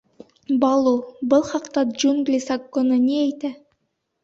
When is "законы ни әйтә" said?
2.49-3.55